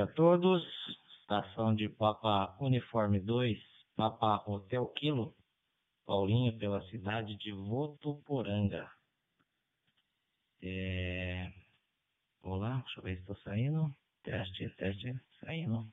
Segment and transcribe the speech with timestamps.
[0.00, 0.62] a todos.
[1.20, 3.58] Estação de Papa Uniforme 2,
[3.96, 5.34] Papa Hotel Kilo,
[6.04, 8.90] Paulinho, pela cidade de Votuporanga.
[10.62, 11.50] É...
[12.42, 13.94] Olá, deixa eu ver se estou saindo.
[14.22, 15.86] Teste, teste, saindo.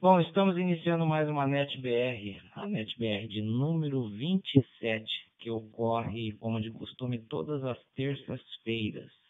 [0.00, 5.04] Bom, estamos iniciando mais uma NetBR, a NetBR de número 27,
[5.38, 9.25] que ocorre, como de costume, todas as terças-feiras.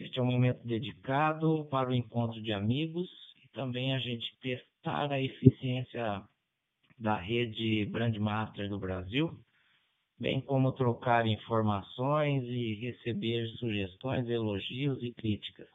[0.00, 3.06] Este é um momento dedicado para o encontro de amigos
[3.44, 6.24] e também a gente testar a eficiência
[6.98, 9.38] da rede Brandmaster do Brasil,
[10.18, 15.68] bem como trocar informações e receber sugestões, elogios e críticas.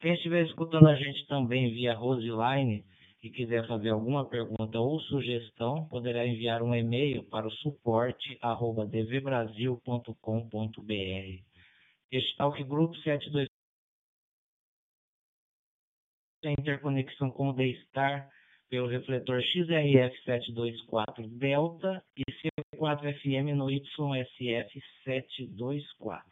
[0.00, 2.84] Quem estiver escutando a gente também via Roseline
[3.22, 8.86] e quiser fazer alguma pergunta ou sugestão, poderá enviar um e-mail para o suporte arroba
[8.86, 11.44] dvbrasil.com.br.
[12.10, 13.46] Este Talk Group 72
[16.42, 18.26] tem interconexão com o D-Star
[18.70, 26.24] pelo refletor XRF724 Delta e C4FM no YSF724.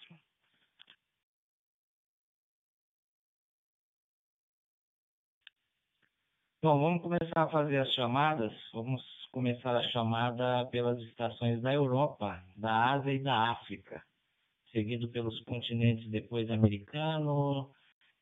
[6.61, 8.53] Bom, vamos começar a fazer as chamadas.
[8.73, 14.03] Vamos começar a chamada pelas estações da Europa, da Ásia e da África,
[14.73, 17.71] seguido pelos continentes depois americano,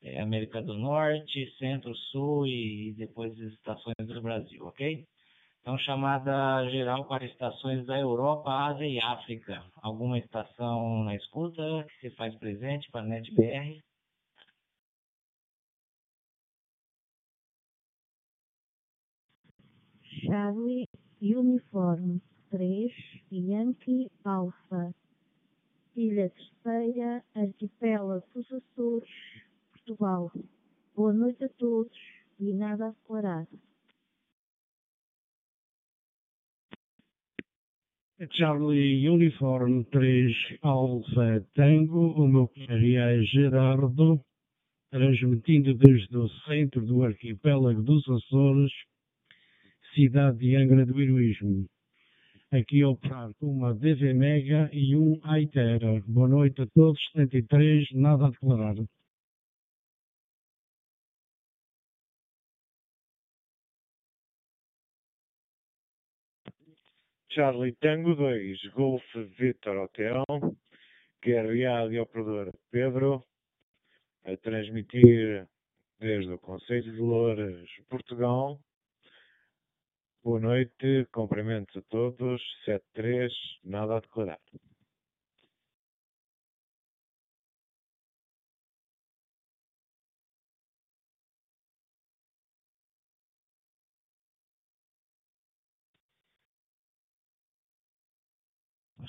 [0.03, 5.07] é, América do Norte, Centro, Sul e depois as estações do Brasil, ok?
[5.63, 9.65] Então, chamada geral para estações da Europa, Ásia e África.
[9.77, 13.81] Alguma estação na escuta que se faz presente para a NetBR?
[20.27, 20.89] Charlie
[21.23, 22.21] Uniforme
[22.51, 22.91] 3
[23.31, 24.93] Yankee Alpha.
[25.95, 29.09] Ilha Terceira Arquipélago dos Açores
[29.73, 30.33] Portugal.
[30.97, 31.97] Boa noite a todos
[32.41, 33.47] e nada a declarar.
[38.33, 44.21] Charlie Uniforme 3 Alpha Tango, o meu é Gerardo,
[44.91, 48.73] transmitindo desde o centro do arquipélago dos Açores,
[49.97, 51.67] cidade de Angra do Heroísmo.
[52.53, 56.03] Aqui operar com uma DV Mega e um Aitera.
[56.07, 58.75] Boa noite a todos, 73, nada a declarar.
[67.31, 69.03] Charlie Tango 2, Golf
[69.39, 70.25] Victor Hotel,
[71.23, 73.25] QRA de operador Pedro,
[74.27, 75.47] a transmitir
[75.99, 78.61] desde o Conselho de Louras, Portugal.
[80.27, 83.33] Boa noite, cumprimentos a todos, 73,
[83.63, 84.41] nada a declarar.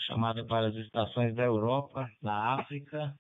[0.05, 3.17] chamada para as estações da Europa, da África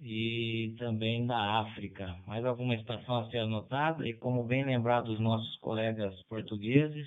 [0.00, 2.16] e também da África.
[2.26, 7.06] Mais alguma estação a ser anotada e como bem lembrado dos nossos colegas portugueses,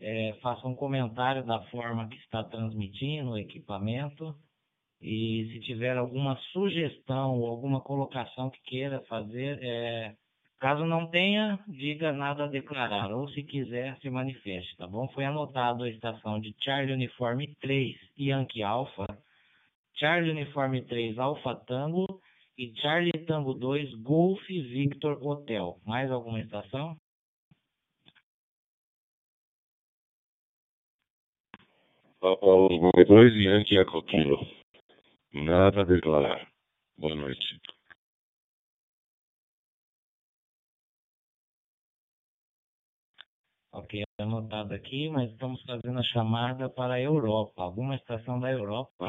[0.00, 4.34] é, faça um comentário da forma que está transmitindo o equipamento
[5.00, 10.14] e se tiver alguma sugestão ou alguma colocação que queira fazer, é,
[10.64, 15.06] Caso não tenha, diga nada a declarar, ou se quiser, se manifeste, tá bom?
[15.08, 19.06] Foi anotado a estação de Charlie Uniforme 3, Yankee Alpha,
[19.96, 22.20] Charlie Uniforme 3, Alpha Tango
[22.58, 25.80] e Charlie Tango 2, Golf Victor Hotel.
[25.86, 26.96] Mais alguma estação?
[32.20, 32.46] Papa
[33.06, 34.38] 2 Yankee Eco Kilo.
[35.32, 36.50] Nada a declarar.
[36.96, 37.60] Boa noite.
[43.72, 47.62] Ok, anotado aqui, mas estamos fazendo a chamada para a Europa.
[47.62, 49.08] Alguma estação da Europa?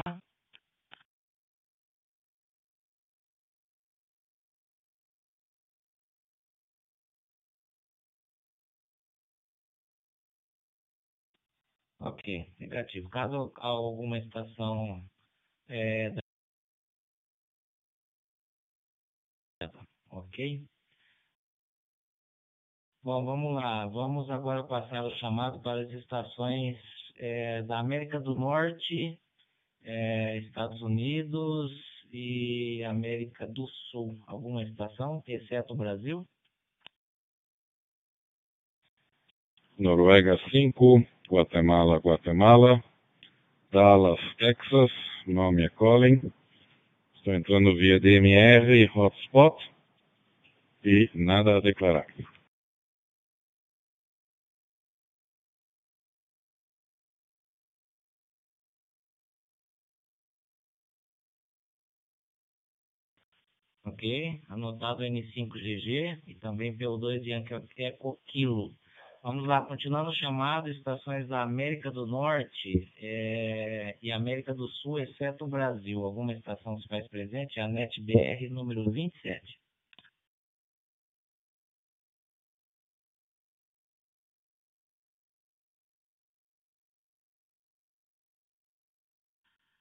[12.06, 13.08] Ok, negativo.
[13.10, 15.04] Caso alguma estação
[15.68, 16.12] é,
[20.10, 20.62] ok?
[23.02, 23.86] Bom, vamos lá.
[23.86, 26.76] Vamos agora passar o chamado para as estações
[27.16, 29.18] é, da América do Norte,
[29.82, 31.72] é, Estados Unidos
[32.12, 34.16] e América do Sul.
[34.28, 36.24] Alguma estação, exceto o Brasil?
[39.76, 42.82] Noruega 5, Guatemala, Guatemala,
[43.72, 44.90] Dallas, Texas,
[45.26, 46.20] nome é Colin.
[47.16, 49.56] Estou entrando via DMR, hotspot
[50.84, 52.06] e nada a declarar.
[63.96, 64.40] ok?
[64.48, 67.32] Anotado N5GG e também PO2 de
[67.78, 68.74] Eco Kilo.
[69.26, 75.44] Vamos lá, continuando chamado, estações da América do Norte é, e América do Sul, exceto
[75.44, 76.04] o Brasil.
[76.04, 77.58] Alguma estação se faz presente?
[77.58, 79.58] A NetBR número 27.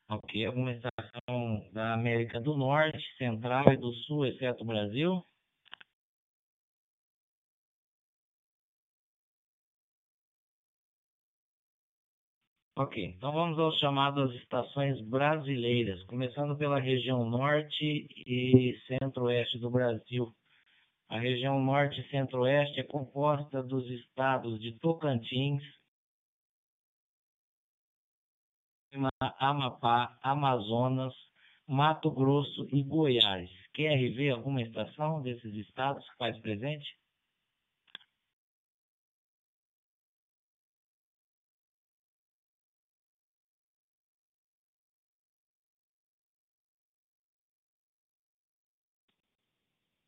[0.10, 5.24] Ok, alguma estação da América do Norte, Central e do Sul, exceto o Brasil?
[12.78, 20.36] Ok, então vamos aos chamadas estações brasileiras, começando pela região norte e centro-oeste do Brasil.
[21.08, 25.64] A região norte e centro-oeste é composta dos estados de Tocantins,
[29.40, 31.14] Amapá, Amazonas,
[31.66, 33.50] Mato Grosso e Goiás.
[33.74, 36.86] QRV, alguma estação desses estados que faz presente?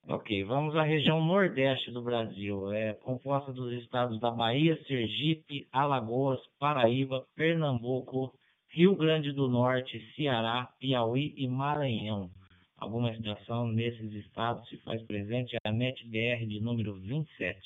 [0.09, 2.71] Ok, vamos à região nordeste do Brasil.
[2.71, 8.33] É composta dos estados da Bahia, Sergipe, Alagoas, Paraíba, Pernambuco,
[8.69, 12.31] Rio Grande do Norte, Ceará, Piauí e Maranhão.
[12.77, 17.59] Alguma estação nesses estados se faz presente a NetBR de número 27.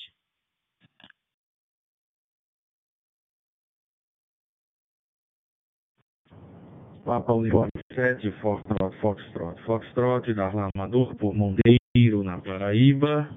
[7.04, 13.28] Papa Uniforme 7, Foxtrot, Foxtrot, Foxtrot, Darlan Amador, por Monteiro, na Paraíba.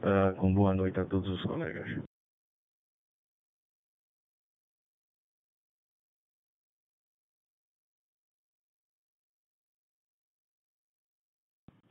[0.00, 2.02] Uh, com boa noite a todos os colegas.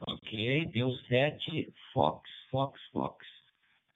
[0.07, 3.25] Ok, deu 7, Fox, Fox, Fox.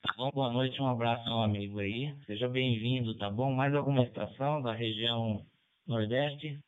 [0.02, 0.30] Tá bom?
[0.30, 2.14] Boa noite, um abraço ao amigo aí.
[2.26, 3.50] Seja bem-vindo, tá bom?
[3.50, 5.44] Mais alguma estação da região
[5.86, 6.60] Nordeste?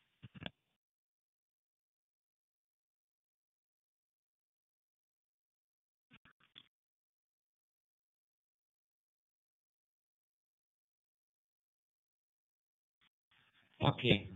[13.79, 14.27] Ok.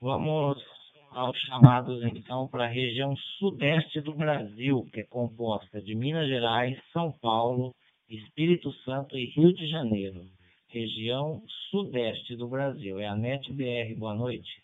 [0.00, 0.62] Vamos
[1.10, 6.78] aos chamados então para a região sudeste do Brasil, que é composta de Minas Gerais,
[6.92, 7.74] São Paulo,
[8.08, 10.24] Espírito Santo e Rio de Janeiro.
[10.68, 13.00] Região sudeste do Brasil.
[13.00, 13.94] É a NetBR.
[13.96, 14.62] Boa noite.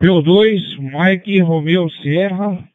[0.00, 2.68] P2, Mike Romeu Sierra,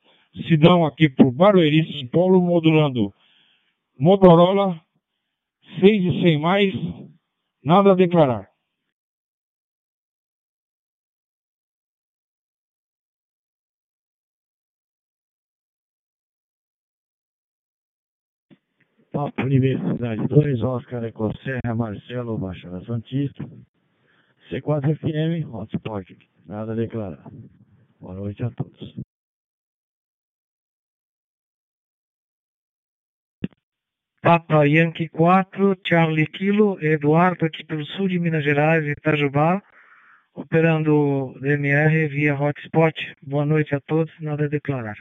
[0.47, 3.13] Sidão aqui por Barueri, São Paulo, modulando
[3.97, 4.81] Motorola,
[5.79, 6.73] 6 e 100 mais,
[7.63, 8.49] nada a declarar.
[19.11, 23.43] Papo Universidade 2, Oscar Ecosserra, Marcelo, Baixada Santista.
[24.49, 26.05] C4 FM, hotspot,
[26.45, 27.29] nada a declarar.
[27.99, 29.10] Boa noite a todos.
[34.21, 39.59] Papa Yankee 4, Charlie Kilo, Eduardo aqui pelo sul de Minas Gerais, Itajubá,
[40.35, 42.93] operando DMR via hotspot.
[43.23, 44.95] Boa noite a todos, nada a declarar.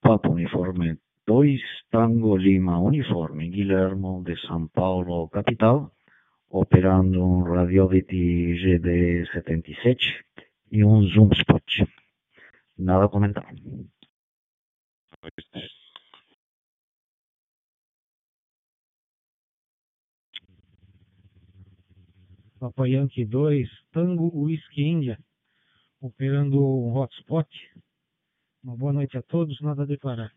[0.00, 5.92] Papa Uniforme 2, Tango Lima Uniforme, Guillermo de São Paulo, capital,
[6.48, 10.22] operando um Radiovity GD77
[10.72, 11.62] e um Zoom Spot.
[12.78, 13.46] Nada a comentar.
[22.58, 25.18] Papa Yankee 2, Tango Whisky India,
[26.00, 27.48] operando um hotspot.
[28.64, 30.32] Uma boa noite a todos, nada a declarar.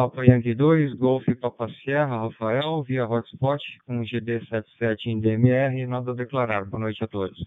[0.00, 6.14] Papa Yankee 2, Golf Papa Sierra, Rafael, via hotspot com GD77 em DMR, nada a
[6.14, 6.64] declarar.
[6.64, 7.38] Boa noite a todos.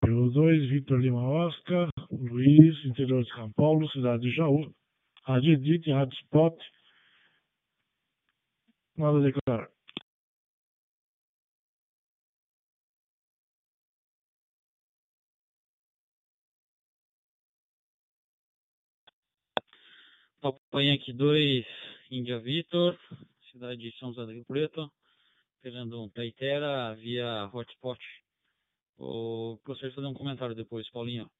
[0.00, 4.72] Pelo 2, Vitor Lima Oscar, Luiz, interior de São Paulo, cidade de Jaú.
[5.24, 6.56] Rádio Edith, Hotspot,
[8.96, 9.79] nada a declarar.
[20.40, 21.66] Papa Yankee 2,
[22.10, 22.98] Índia Vitor,
[23.52, 24.90] cidade de São José do Rio Preto,
[25.56, 28.00] esperando um Taitera via hotspot.
[29.66, 31.30] Gostaria de fazer um comentário depois, Paulinho.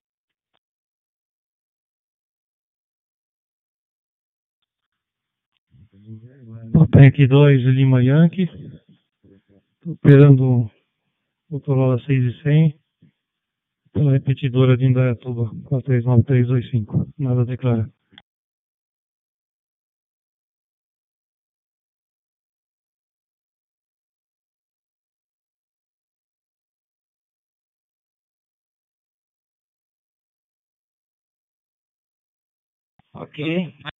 [6.72, 8.48] Papa Yankee 2, Lima Yankee,
[9.86, 10.70] operando
[11.48, 12.80] Motorola 6 e 100,
[13.92, 17.99] pela repetidora de Indaiatuba 439325, nada a
[33.26, 33.99] declarar.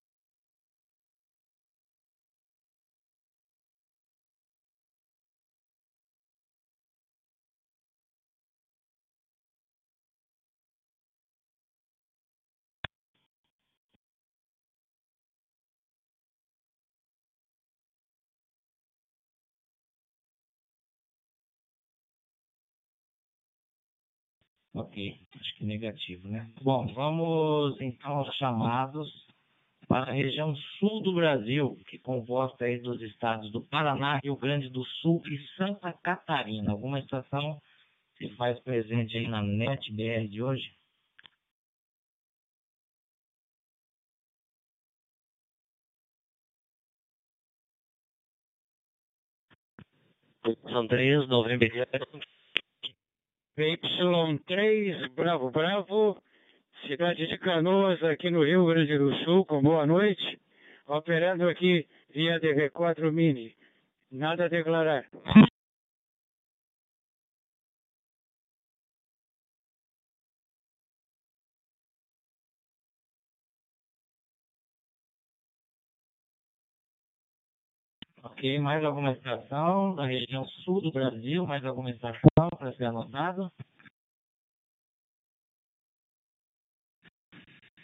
[24.73, 25.19] Ok.
[25.39, 26.49] Acho que negativo, né?
[26.61, 29.09] Bom, vamos então aos chamados
[29.87, 34.69] para a região sul do Brasil, que composta aí dos estados do Paraná, Rio Grande
[34.69, 36.71] do Sul e Santa Catarina.
[36.71, 37.61] Alguma estação
[38.17, 40.73] se faz presente aí na NET BR de hoje?
[50.71, 51.67] São três, novembro.
[53.57, 56.17] PY3, Bravo Bravo,
[56.87, 60.39] cidade de Canoas, aqui no Rio Grande do Sul, com boa noite.
[60.87, 63.53] Operando aqui via DV4 Mini.
[64.09, 65.05] Nada a declarar.
[78.59, 81.45] Mais alguma estação da região sul do Brasil?
[81.45, 83.51] Mais alguma estação para ser anotado?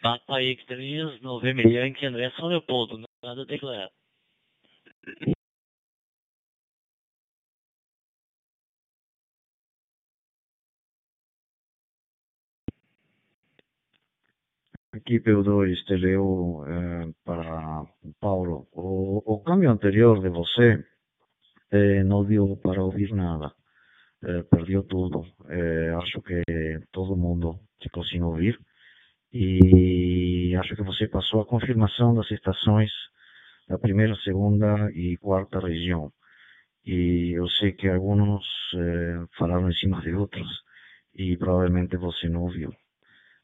[0.02, 3.90] Papa X3, Novembro Yankee, André São Leopoldo, nada a declarar.
[14.92, 17.86] Aqui P2 Teleu eh, para
[18.20, 18.68] Paulo.
[18.72, 20.84] O, o câmbio anterior de você
[21.72, 23.54] eh, não deu para ouvir nada.
[24.24, 25.26] Eh, perdeu tudo.
[25.50, 26.42] Eh, acho que
[26.92, 28.60] todo mundo ficou sem ouvir.
[29.34, 32.92] E acho que você passou a confirmação das estações
[33.68, 36.12] da primeira, segunda e quarta região.
[36.86, 38.46] E eu sei que alguns
[38.76, 40.48] eh, falaram em cima de outros
[41.14, 42.74] e provavelmente você não ouviu.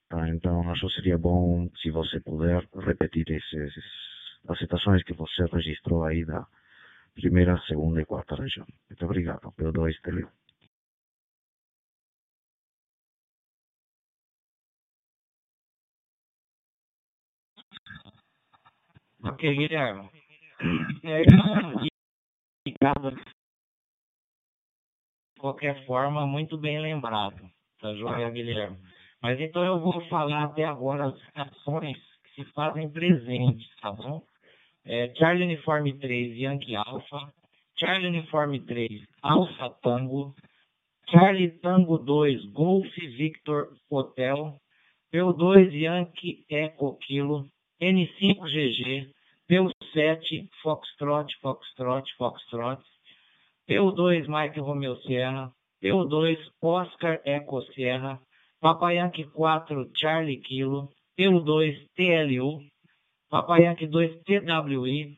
[0.10, 0.30] Tá?
[0.30, 3.74] Então, acho que seria bom se você puder repetir esses,
[4.48, 6.46] as citações que você registrou aí da
[7.14, 8.66] primeira, segunda e quarta região.
[8.90, 9.52] Muito obrigado.
[9.54, 10.30] Pelo 2 Teleo.
[19.24, 20.10] Ok, Guilherme.
[21.04, 21.22] É,
[22.66, 23.16] de
[25.40, 27.50] qualquer forma, muito bem lembrado.
[27.80, 28.78] Tá joia, Guilherme?
[29.22, 34.22] Mas então eu vou falar até agora as estações que se fazem presentes, tá bom?
[34.86, 37.34] É, Charlie Uniforme 3, Yankee Alpha.
[37.78, 40.36] Charlie Uniforme 3, Alpha Tango.
[41.08, 42.88] Charlie Tango 2, Golf
[43.18, 44.60] Victor Hotel.
[45.14, 47.46] P2 Yankee Eco Kilo.
[47.82, 49.10] N5GG.
[49.50, 52.82] P7 Foxtrot, Foxtrot, Foxtrot.
[53.70, 55.52] P2 Mike Romeo Sierra.
[55.82, 58.20] P2 Oscar Eco Sierra.
[58.64, 62.62] Papa Yankee 4 Charlie Kilo, pelo 2 TLU,
[63.34, 65.18] Papa Yankee 2 TWI,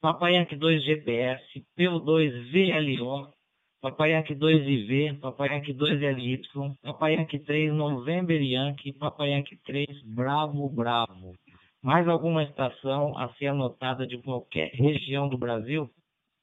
[0.00, 3.32] Papa Yankee 2 GPS, pelo 2 VLO,
[3.80, 6.42] Papa Yankee 2 IV, Papa Yankee 2 LY,
[6.82, 11.36] Papa Yankee 3 November Yankee, Papa Yankee 3 Bravo Bravo.
[11.80, 15.88] Mais alguma estação a ser anotada de qualquer região do Brasil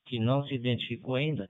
[0.05, 1.49] que não se identificou ainda?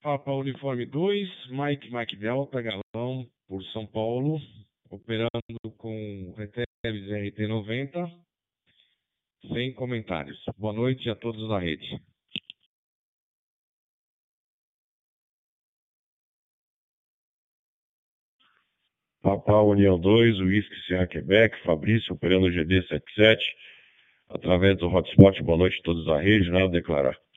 [0.00, 4.40] Papa Uniforme 2, Mike Mike Delta, Galão, por São Paulo,
[4.90, 8.10] operando com Reteves RT90,
[9.52, 10.38] sem comentários.
[10.58, 12.00] Boa noite a todos da rede.
[19.22, 23.38] Papa União 2, Whisky Serra Quebec, Fabrício, operando GD77,
[24.30, 25.40] através do hotspot.
[25.42, 27.29] Boa noite a todos da rede, nada a declarar.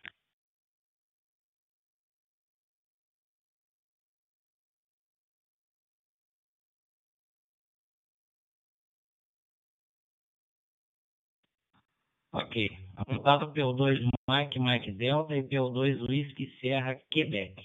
[12.33, 12.67] Ok.
[12.95, 17.63] Anotado PO2 Mike Mike Delta e PO2 Whisky Serra Quebec.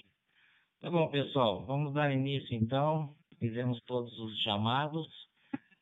[0.79, 1.65] Tá bom, pessoal.
[1.65, 3.15] Vamos dar início então.
[3.39, 5.07] Fizemos todos os chamados.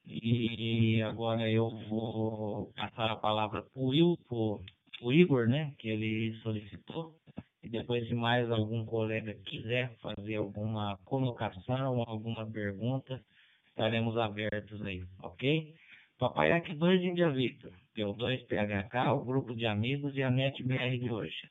[0.05, 5.73] E agora eu vou passar a palavra para o Igor, né?
[5.79, 7.13] Que ele solicitou.
[7.61, 13.21] E depois, se mais algum colega quiser fazer alguma colocação, alguma pergunta,
[13.67, 15.73] estaremos abertos aí, ok?
[16.17, 21.11] Papai aqui 2 Índia Victor, P2 PHK, o grupo de amigos e a NetBR de
[21.11, 21.49] hoje.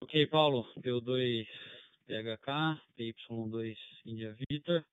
[0.00, 1.48] Ok, Paulo, P2
[2.06, 3.76] PHK, PY2
[4.06, 4.86] Índia Victor.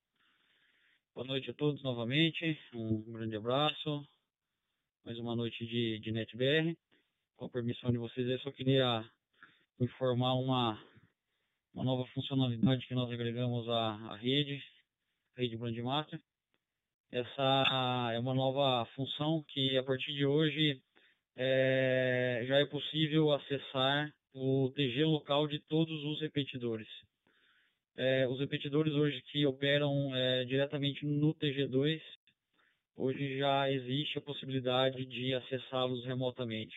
[1.14, 4.06] Boa noite a todos novamente, um grande abraço.
[5.06, 6.76] Mais uma noite de, de NetBR
[7.36, 9.06] com a permissão de vocês, eu só queria
[9.80, 10.82] informar uma,
[11.74, 14.64] uma nova funcionalidade que nós agregamos à, à rede,
[15.36, 16.20] rede Brandmaster.
[17.12, 20.82] Essa é uma nova função que a partir de hoje
[21.38, 26.88] é, já é possível acessar o TG local de todos os repetidores.
[27.98, 32.02] É, os repetidores hoje que operam é, diretamente no TG2,
[32.98, 36.76] hoje já existe a possibilidade de acessá-los remotamente.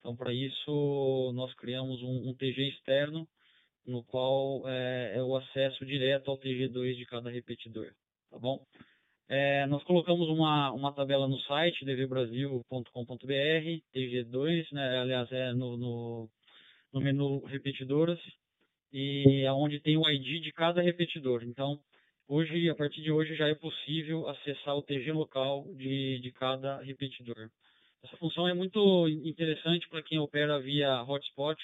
[0.00, 3.28] Então, para isso, nós criamos um, um, TG externo,
[3.86, 7.92] no qual é, é, o acesso direto ao TG2 de cada repetidor,
[8.30, 8.64] tá bom?
[9.28, 12.84] É, nós colocamos uma, uma tabela no site, dvbrasil.com.br,
[13.94, 16.30] TG2, né, aliás, é no, no,
[16.92, 18.18] no menu repetidoras,
[18.92, 21.42] e é onde tem o ID de cada repetidor.
[21.44, 21.78] Então,
[22.26, 26.80] hoje, a partir de hoje, já é possível acessar o TG local de, de cada
[26.82, 27.50] repetidor.
[28.04, 31.60] Essa função é muito interessante para quem opera via hotspot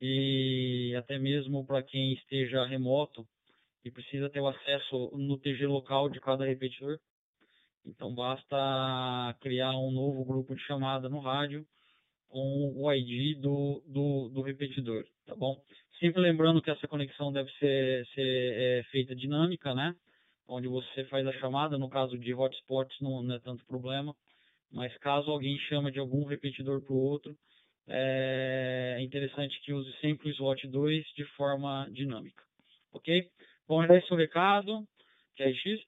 [0.00, 3.26] e até mesmo para quem esteja remoto
[3.84, 6.98] e precisa ter o acesso no TG local de cada repetidor.
[7.84, 11.66] Então basta criar um novo grupo de chamada no rádio
[12.28, 15.62] com o ID do, do, do repetidor, tá bom?
[16.00, 19.94] Sempre lembrando que essa conexão deve ser, ser é, feita dinâmica, né?
[20.48, 24.16] Onde você faz a chamada, no caso de hotspots não, não é tanto problema
[24.72, 27.36] mas caso alguém chame de algum repetidor para o outro,
[27.86, 32.42] é interessante que use sempre o slot 2 de forma dinâmica.
[32.92, 33.28] Ok?
[33.66, 34.86] Bom, esse é o recado,
[35.36, 35.80] que é X.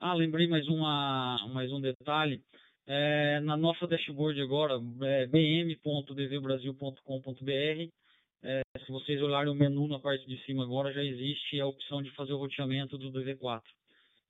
[0.00, 2.42] Ah, lembrei mais, uma, mais um detalhe.
[2.86, 7.90] É, na nossa dashboard agora, é bm.dvbrasil.com.br,
[8.44, 12.02] é, se vocês olharem o menu na parte de cima agora, já existe a opção
[12.02, 13.62] de fazer o roteamento do DV4.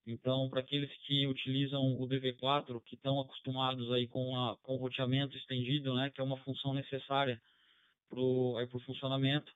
[0.07, 4.79] Então, para aqueles que utilizam o DV4, que estão acostumados aí com, a, com o
[4.79, 7.43] roteamento estendido, né, que é uma função necessária
[8.09, 9.53] para o funcionamento,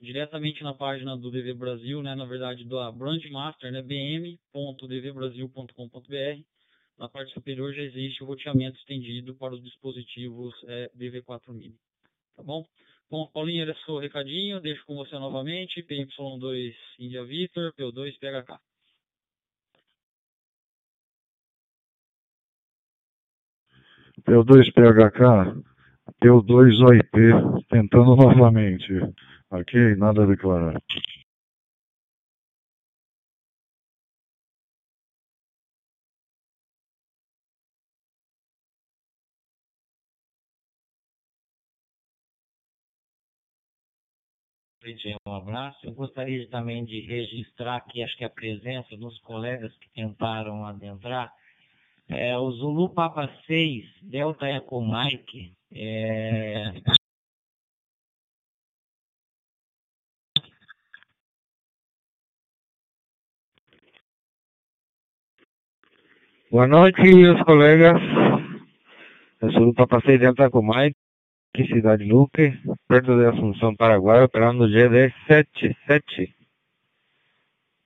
[0.00, 6.42] diretamente na página do DV Brasil, né, na verdade do Brand Master, né, bm.dvbrasil.com.br,
[6.98, 11.78] na parte superior já existe o roteamento estendido para os dispositivos é, DV4 Mini.
[12.36, 12.66] Tá bom?
[13.14, 18.58] Bom, Paulinho, era seu recadinho, deixo com você novamente, PY2 India Victor, P2 PHK.
[24.20, 25.62] P2 PHK,
[26.20, 28.92] P2 OIP, tentando novamente.
[29.48, 30.82] Ok, nada a declarar.
[45.26, 45.78] Um abraço.
[45.86, 51.32] Eu gostaria também de registrar aqui, acho que a presença dos colegas que tentaram adentrar.
[52.06, 56.72] É, o Zulu Papa 6, Delta Eco Mike, é...
[66.50, 68.00] Boa noite, meus colegas.
[69.40, 70.96] Eu sou o Papa 6 Delta Eco Mike,
[71.72, 72.52] cidade Luque,
[72.94, 76.32] perto de Assunção, Paraguai, operando GD77.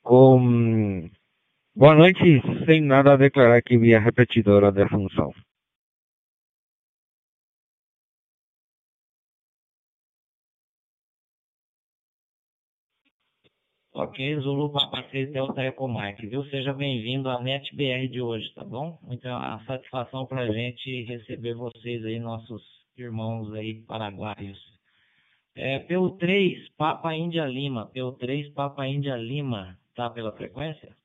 [0.03, 1.09] Com...
[1.75, 5.33] Boa noite, sem nada a declarar aqui via repetidora de Assunção.
[13.94, 16.44] Ok, Zulu Papacete Delta Eco Mike, viu?
[16.51, 18.99] Seja bem-vindo à NetBR de hoje, tá bom?
[19.11, 22.62] Então, a satisfação para a gente receber vocês aí, nossos
[22.99, 24.78] irmãos aí paraguaios.
[25.61, 30.97] É, PU3, Papa Índia Lima, PU3, Papa Índia Lima, tá pela frequência?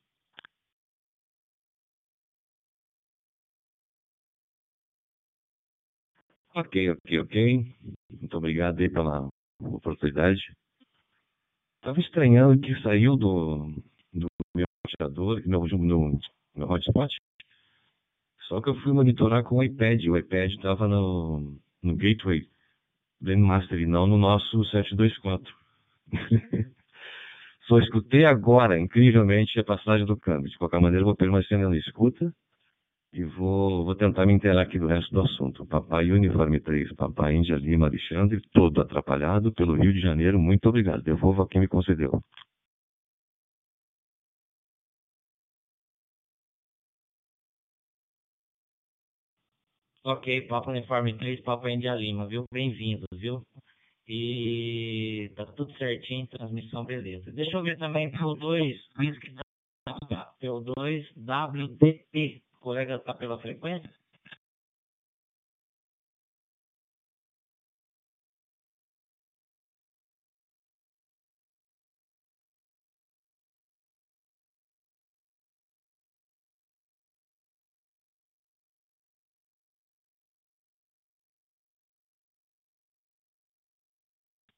[6.54, 7.66] Ok, ok, ok.
[8.12, 9.28] Muito obrigado aí pela
[9.60, 10.40] oportunidade.
[11.78, 13.74] Estava estranhando que saiu do,
[14.14, 16.20] do meu roteador, meu, no,
[16.56, 17.12] meu hotspot.
[18.48, 20.06] Só que eu fui monitorar com o iPad.
[20.06, 22.48] O iPad estava no, no Gateway
[23.24, 25.54] Master e não no nosso 724.
[27.68, 30.50] Só escutei agora, incrivelmente, a passagem do câmbio.
[30.50, 32.34] De qualquer maneira, vou permanecer na escuta
[33.14, 35.66] e vou, vou tentar me inteirar aqui do resto do assunto.
[35.66, 41.04] Papai Uniforme 3, Papai Índia Lima Alexandre, todo atrapalhado pelo Rio de Janeiro, muito obrigado.
[41.04, 42.22] Devolvo a quem me concedeu.
[50.06, 52.44] Ok, Papa Uniforme 3, Papa Índia Lima, viu?
[52.52, 53.42] Bem-vindo, viu?
[54.06, 57.32] E tá tudo certinho, transmissão beleza.
[57.32, 58.78] Deixa eu ver também pelo 2,
[60.42, 63.90] pelo 2 WDP, colega está pela frequência?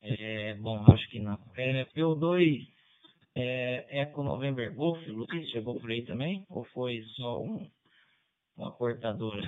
[0.07, 1.39] É, bom, acho que não.
[1.55, 2.67] É, P2
[3.35, 6.45] é, Eco November Golf, Luiz, chegou por aí também?
[6.49, 7.67] Ou foi só um?
[8.57, 9.41] uma cortadora.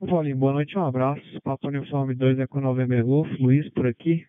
[0.00, 1.22] Valim, boa noite, um abraço.
[1.42, 4.26] Papo Uniforme 2 é com November Golf, Luiz por aqui.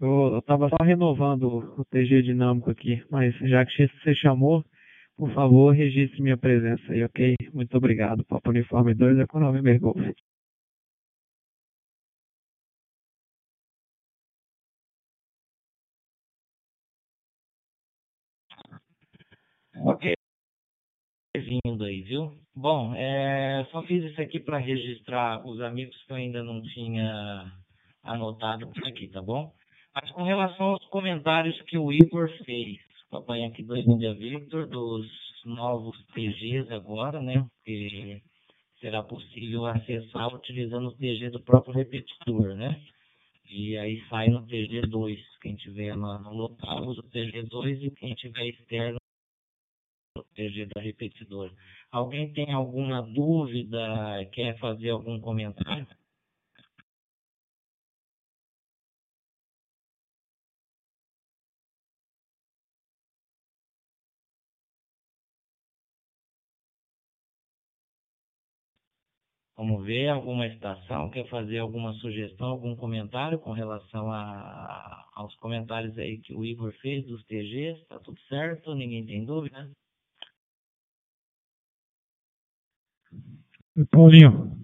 [0.00, 4.64] Eu, estava só renovando o TG dinâmico aqui, mas já que você chamou,
[5.16, 7.34] por favor, registre minha presença aí, ok?
[7.52, 8.24] Muito obrigado.
[8.24, 9.98] Papo Uniforme 2 é com November Golf.
[19.84, 20.14] Ok.
[21.36, 22.32] Vindo aí, viu?
[22.54, 27.52] Bom, é, só fiz isso aqui para registrar os amigos que eu ainda não tinha
[28.02, 29.52] anotado aqui, tá bom?
[29.94, 32.78] Mas com relação aos comentários que o Igor fez,
[33.24, 35.06] papai aqui do Índia Victor, dos
[35.46, 37.46] novos TGs agora, né?
[37.64, 38.22] Que
[38.80, 42.80] será possível acessar utilizando o TG do próprio repetidor, né?
[43.48, 45.18] E aí sai no TG2.
[45.40, 48.98] Quem tiver no, no local usa o TG2 e quem tiver externo
[50.14, 51.52] proteger da repetidora.
[51.90, 55.86] Alguém tem alguma dúvida, quer fazer algum comentário?
[69.56, 75.96] Vamos ver, alguma estação quer fazer alguma sugestão, algum comentário com relação a, aos comentários
[75.96, 77.80] aí que o Igor fez dos TGs?
[77.82, 78.74] Está tudo certo?
[78.74, 79.70] Ninguém tem dúvida?
[83.90, 84.56] Paulinho.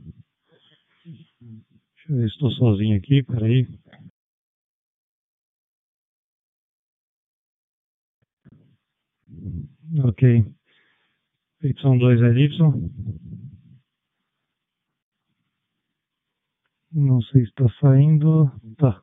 [1.41, 3.67] Deixa eu ver, estou sozinho aqui, peraí.
[10.05, 10.45] Ok.
[11.63, 13.31] Y2 é Y.
[16.93, 18.51] Não sei se está saindo.
[18.77, 19.01] Tá.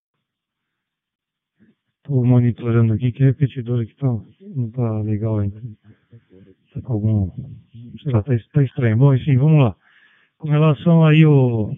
[1.97, 5.61] Estou monitorando aqui que repetidor aqui tá, não está legal ainda.
[6.65, 7.31] Está com algum.
[8.03, 8.97] Sei lá, está tá estranho.
[8.97, 9.75] Bom, enfim, vamos lá.
[10.37, 11.73] Com relação aí o,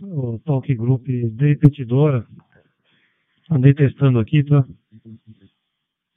[0.00, 2.26] o Talk Group de repetidora,
[3.50, 4.66] andei testando aqui, tá?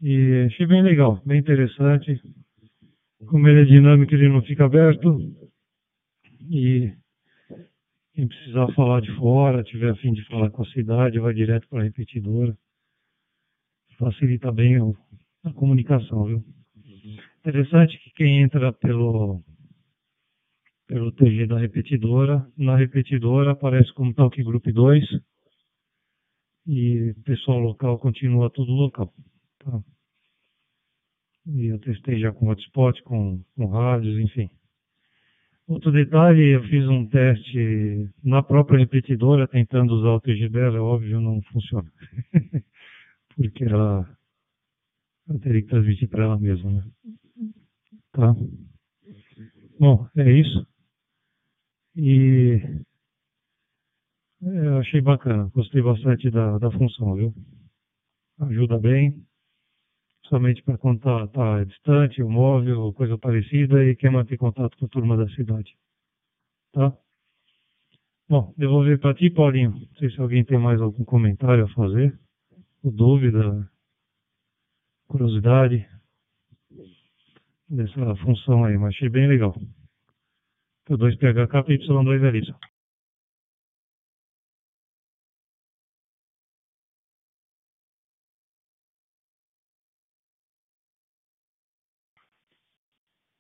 [0.01, 2.21] E achei bem legal, bem interessante.
[3.27, 5.17] Como ele é dinâmico, ele não fica aberto.
[6.49, 6.93] E
[8.15, 11.67] quem precisar falar de fora, tiver a fim de falar com a cidade, vai direto
[11.67, 12.57] para a repetidora.
[13.97, 14.77] Facilita bem
[15.43, 16.43] a comunicação, viu?
[17.39, 19.43] Interessante que quem entra pelo
[20.87, 22.47] pelo TG da repetidora.
[22.57, 25.03] Na repetidora aparece como Talk Group 2
[26.67, 29.13] e o pessoal local continua tudo local.
[29.59, 29.83] Tá?
[31.47, 34.49] E eu testei já com hotspot, com, com rádios, enfim.
[35.67, 40.79] Outro detalhe, eu fiz um teste na própria repetidora, tentando usar o TG dela, é
[40.79, 41.91] óbvio, não funciona.
[43.35, 44.07] Porque ela,
[45.41, 46.83] teria que transmitir para ela mesma, né?
[48.11, 48.35] Tá?
[49.79, 50.67] Bom, é isso.
[51.95, 52.61] E
[54.43, 57.33] é, eu achei bacana, gostei bastante da, da função, viu?
[58.39, 59.25] Ajuda bem,
[60.29, 64.89] somente para está tá distante, o móvel, coisa parecida, e quer manter contato com a
[64.89, 65.75] turma da cidade.
[66.73, 66.95] Tá?
[68.27, 69.71] Bom, devolver para ti, Paulinho.
[69.71, 72.17] Não sei se alguém tem mais algum comentário a fazer,
[72.83, 73.69] ou dúvida,
[75.07, 75.87] curiosidade
[77.69, 79.55] dessa função aí, mas achei bem legal.
[80.87, 82.55] P2PHK, Y2 Elisa.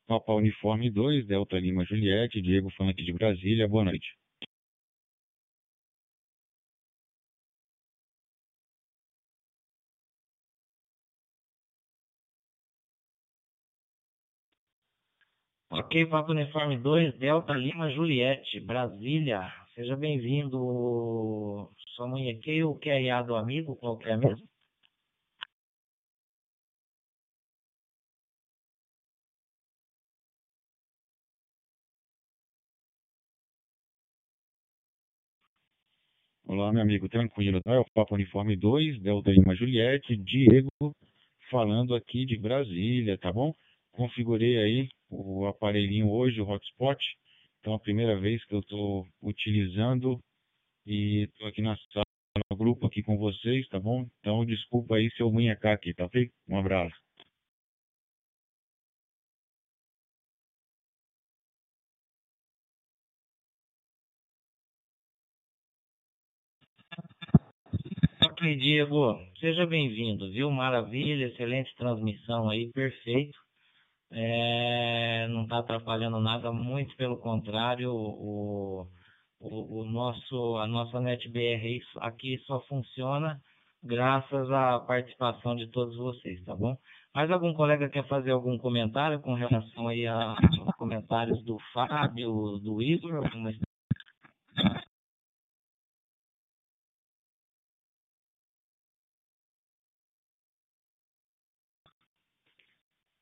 [0.07, 4.07] Papa Uniforme 2, Delta Lima Juliette, Diego Funk de Brasília, boa noite.
[15.69, 19.51] Ok, Papa Uniforme 2, Delta Lima Juliette, Brasília.
[19.73, 21.69] Seja bem-vindo.
[21.95, 24.47] Só munhequei o QRA do amigo, qual que é mesmo?
[36.57, 37.73] Olá, meu amigo, tranquilo, tá?
[37.73, 40.69] É o Papa Uniforme 2, Delta Lima Juliette, Diego,
[41.51, 43.53] falando aqui de Brasília, tá bom?
[43.91, 46.97] Configurei aí o aparelhinho hoje, o hotspot,
[47.59, 50.17] então é a primeira vez que eu estou utilizando
[50.87, 52.05] e estou aqui na sala,
[52.49, 54.07] no grupo aqui com vocês, tá bom?
[54.21, 56.31] Então desculpa aí se eu munhecar aqui, tá ok?
[56.47, 57.04] Um abraço.
[68.45, 70.51] Ok, Diego, seja bem-vindo, viu?
[70.51, 73.35] Maravilha, excelente transmissão aí, perfeito.
[74.11, 78.87] É, não está atrapalhando nada, muito pelo contrário, o,
[79.39, 83.41] o, o, nosso, a nossa NetBR aqui só funciona
[83.83, 86.77] graças à participação de todos vocês, tá bom?
[87.15, 92.59] Mais algum colega quer fazer algum comentário com relação aí a, aos comentários do Fábio,
[92.59, 93.15] do Igor?
[93.15, 93.51] Alguma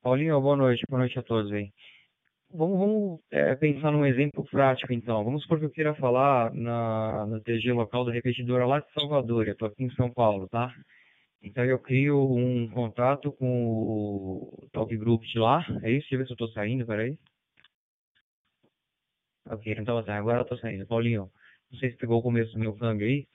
[0.04, 1.72] Paulinho, boa noite, boa noite a todos aí.
[2.52, 5.24] Vamos, vamos é, pensar num exemplo prático então.
[5.24, 9.48] Vamos supor que eu queira falar na, na TG local da repetidora lá de Salvador,
[9.48, 10.70] eu estou aqui em São Paulo, tá?
[11.42, 16.10] Então eu crio um contato com o Talk Group de lá, é isso?
[16.10, 17.18] Deixa eu ver se eu estou saindo, peraí.
[19.48, 20.86] Ok, não estava saindo, agora eu estou saindo.
[20.86, 21.32] Paulinho,
[21.72, 23.26] não sei se pegou o começo do meu câmbio aí.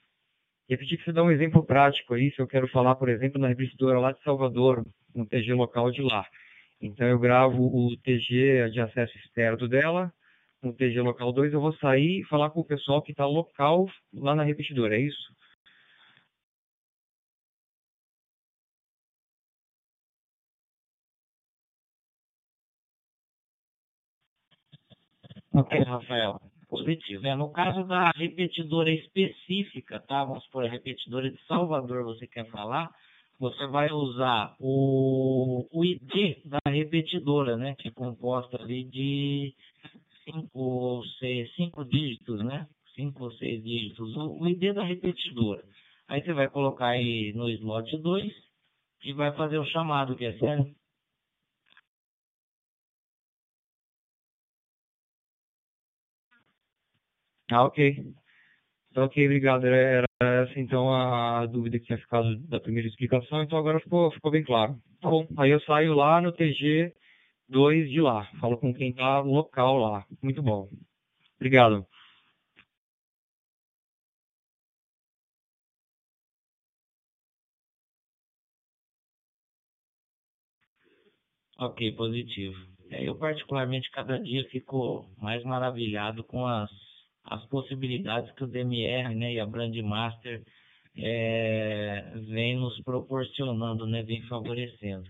[0.69, 3.09] E eu pedi que você dê um exemplo prático aí, se eu quero falar, por
[3.09, 6.23] exemplo, na repetidora lá de Salvador, no TG local de lá.
[6.81, 10.13] Então eu gravo o TG de acesso externo dela,
[10.61, 13.87] no TG local 2 eu vou sair e falar com o pessoal que está local
[14.13, 15.33] lá na repetidora, é isso?
[25.53, 26.39] Ok, Rafael.
[26.69, 27.25] Positivo.
[27.25, 30.23] É, no caso da repetidora específica, tá?
[30.23, 32.91] Vamos supor, a repetidora de Salvador, você quer falar,
[33.39, 37.75] você vai usar o, o ID da repetidora, né?
[37.79, 39.55] Que é composta ali de
[40.25, 42.67] cinco, seis, cinco dígitos, né?
[42.95, 44.15] Cinco ou seis dígitos.
[44.17, 45.63] O, o ID da repetidora.
[46.07, 48.33] Aí você vai colocar aí no slot 2
[49.03, 50.75] e vai fazer o chamado, que é sério.
[57.51, 58.18] Ah, ok.
[59.05, 59.65] Ok, obrigado.
[59.65, 64.31] Era essa então a dúvida que tinha ficado da primeira explicação, então agora ficou, ficou
[64.31, 64.75] bem claro.
[65.01, 66.93] Tá bom, aí eu saio lá no TG
[67.47, 70.05] 2 de lá, falo com quem tá local lá.
[70.21, 70.67] Muito bom.
[71.37, 71.85] Obrigado.
[81.59, 82.55] Ok, positivo.
[82.89, 86.69] É, eu particularmente cada dia fico mais maravilhado com as
[87.29, 90.43] as possibilidades que o DMR né, e a Brandmaster
[90.97, 95.09] é, vem nos proporcionando, né, vem favorecendo.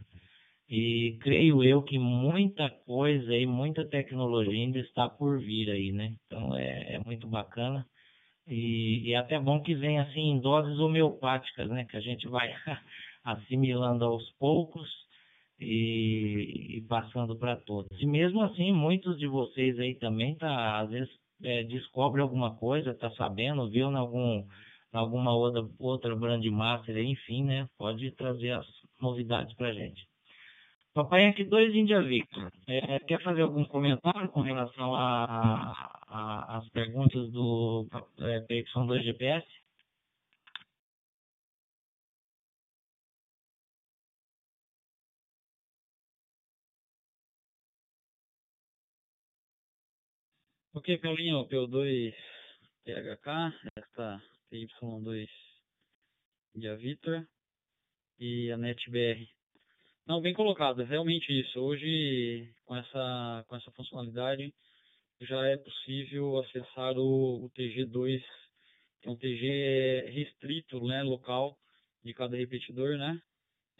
[0.69, 6.13] E creio eu que muita coisa e muita tecnologia ainda está por vir aí, né?
[6.27, 7.83] Então é, é muito bacana.
[8.47, 11.85] E, e até bom que venha assim em doses homeopáticas, né?
[11.85, 12.53] Que a gente vai
[13.25, 14.87] assimilando aos poucos
[15.59, 17.99] e, e passando para todos.
[17.99, 21.09] E mesmo assim, muitos de vocês aí também tá, às vezes
[21.43, 24.45] é, descobre alguma coisa, tá sabendo, viu em algum
[24.91, 27.67] alguma outra outra brand master, enfim, né?
[27.77, 28.65] Pode trazer as
[28.99, 30.07] novidades para gente.
[30.93, 32.51] Papai aqui dois India Victor.
[32.67, 37.87] É, quer fazer algum comentário com relação às perguntas do
[38.19, 39.47] é, PY2 GPS?
[50.73, 52.13] Ok, Paulinho, PO2
[52.85, 55.27] THK, esta PY2
[56.55, 57.27] India Victor
[58.19, 59.27] e a NetBR
[60.09, 61.59] não, bem colocado, é realmente isso.
[61.59, 64.51] Hoje, com essa, com essa funcionalidade,
[65.21, 68.19] já é possível acessar o, o TG2,
[68.99, 71.55] que é um TG restrito, né, local,
[72.03, 73.21] de cada repetidor, né?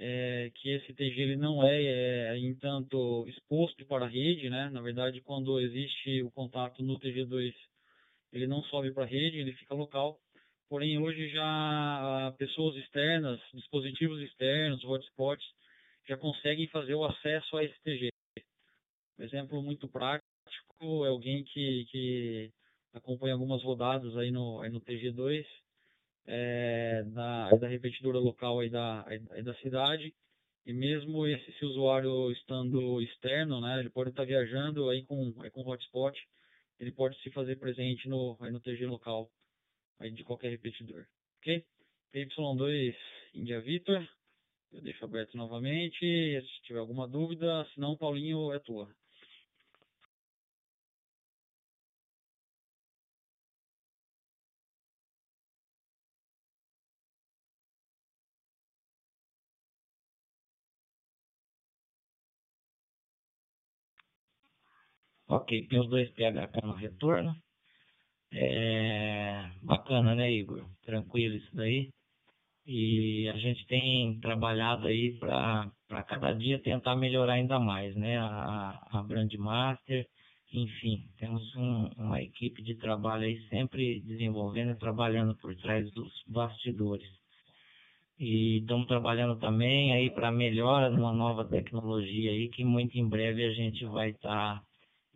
[0.02, 4.70] É, que esse TG ele não é, é, entanto, exposto para a rede, né?
[4.72, 7.54] Na verdade, quando existe o contato no TG2,
[8.32, 10.18] ele não sobe para a rede, ele fica local.
[10.70, 15.46] Porém, hoje já pessoas externas, dispositivos externos, hotspots,
[16.08, 18.10] já conseguem fazer o acesso a STG.
[19.18, 20.26] Um exemplo muito prático
[21.06, 22.52] é alguém que, que
[22.94, 25.46] acompanha algumas rodadas aí no, aí no TG2,
[26.26, 30.14] é, da, da repetidora local aí da, aí da cidade,
[30.66, 35.50] e mesmo esse, esse, usuário estando externo, né, ele pode estar viajando aí com, aí
[35.50, 36.18] com hotspot,
[36.80, 39.30] ele pode se fazer presente no, aí no TG local
[40.00, 41.06] aí de qualquer repetidor.
[41.40, 41.66] Ok?
[42.14, 42.96] PY2
[43.34, 44.08] India Victor,
[44.72, 46.00] eu deixo aberto novamente.
[46.00, 48.90] Se tiver alguma dúvida, se não, Paulinho, é tua.
[65.30, 67.36] Ok, tem os dois PHK no retorno.
[68.34, 70.66] É bacana, né, Igor?
[70.84, 71.90] Tranquilo isso daí.
[72.66, 78.18] E a gente tem trabalhado aí para cada dia tentar melhorar ainda mais, né?
[78.18, 80.06] A, a Brand Master,
[80.52, 86.12] enfim, temos um, uma equipe de trabalho aí sempre desenvolvendo e trabalhando por trás dos
[86.28, 87.08] bastidores.
[88.20, 93.08] E estamos trabalhando também aí para melhora de uma nova tecnologia aí que muito em
[93.08, 94.69] breve a gente vai estar tá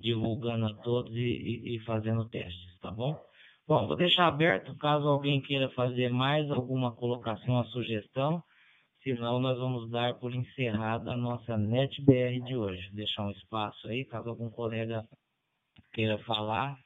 [0.04, 3.18] divulgando a todos e, e, e fazendo testes, tá bom?
[3.66, 8.44] Bom, vou deixar aberto caso alguém queira fazer mais alguma colocação ou sugestão.
[9.02, 12.90] Senão, nós vamos dar por encerrada a nossa NetBR de hoje.
[12.94, 15.06] Deixar um espaço aí, caso algum colega
[15.94, 16.78] queira falar,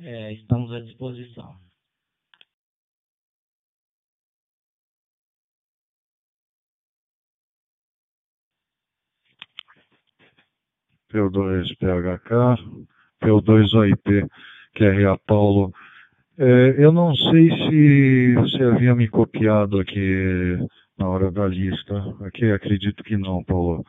[0.00, 1.54] é, estamos à disposição.
[11.12, 12.58] PO2PHK,
[13.22, 14.26] PO2OIP,
[14.74, 15.72] que é Paulo.
[16.38, 20.58] É, eu não sei se você havia me copiado aqui
[20.98, 21.94] na hora da lista.
[22.24, 23.84] Aqui acredito que não, Paulo.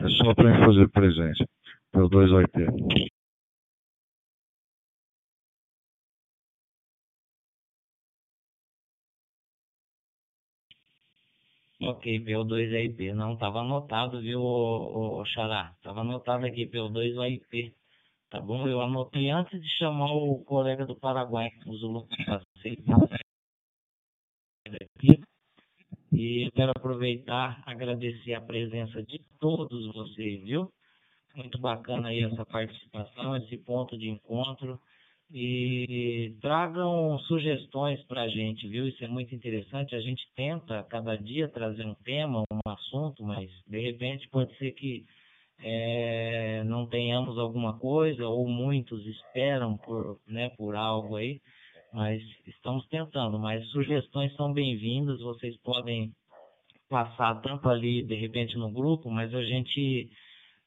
[0.00, 1.44] É só para me fazer presente.
[1.94, 3.12] PO2OIP.
[11.84, 13.12] Ok, PO2 AIP.
[13.12, 15.72] Não, estava anotado, viu, ô, Xará?
[15.76, 17.74] Estava anotado aqui, PO2 AIP.
[18.30, 18.66] Tá bom?
[18.68, 22.06] Eu anotei antes de chamar o colega do Paraguai, o Zulu.
[26.12, 30.72] E eu quero aproveitar, agradecer a presença de todos vocês, viu?
[31.34, 34.80] Muito bacana aí essa participação, esse ponto de encontro.
[35.34, 38.86] E tragam sugestões para a gente, viu?
[38.86, 39.94] Isso é muito interessante.
[39.94, 44.72] A gente tenta cada dia trazer um tema, um assunto, mas de repente pode ser
[44.72, 45.06] que
[45.64, 51.40] é, não tenhamos alguma coisa, ou muitos esperam por, né, por algo aí,
[51.92, 56.12] mas estamos tentando, mas sugestões são bem-vindas, vocês podem
[56.90, 60.10] passar tanto ali, de repente, no grupo, mas a gente